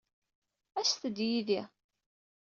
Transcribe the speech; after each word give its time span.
Aset-d 0.79 1.17
yid-i. 1.29 1.61